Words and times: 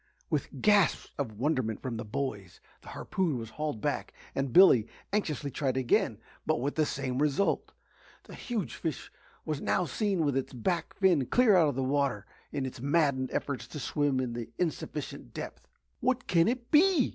With 0.31 0.63
gasps 0.63 1.11
of 1.19 1.37
wonderment 1.37 1.79
from 1.79 1.97
the 1.97 2.03
boys, 2.03 2.59
the 2.81 2.87
harpoon 2.87 3.37
was 3.37 3.51
hauled 3.51 3.81
back 3.81 4.13
and 4.33 4.51
Billy 4.51 4.87
anxiously 5.13 5.51
tried 5.51 5.77
again. 5.77 6.17
But 6.43 6.59
with 6.59 6.73
the 6.73 6.87
same 6.87 7.21
result. 7.21 7.71
The 8.23 8.33
huge 8.33 8.73
fish 8.73 9.11
was 9.45 9.61
now 9.61 9.85
seen 9.85 10.25
with 10.25 10.35
its 10.35 10.53
back 10.53 10.95
fin 10.95 11.27
clear 11.27 11.55
out 11.55 11.77
of 11.77 11.77
water 11.85 12.25
in 12.51 12.65
its 12.65 12.81
maddened 12.81 13.29
efforts 13.31 13.67
to 13.67 13.79
swim 13.79 14.19
in 14.19 14.33
the 14.33 14.49
insufficient 14.57 15.35
depth. 15.35 15.67
"What 15.99 16.25
can 16.25 16.47
it 16.47 16.71
be?" 16.71 17.09